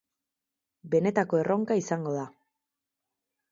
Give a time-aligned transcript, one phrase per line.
[0.95, 2.25] Benetako erronka izango da.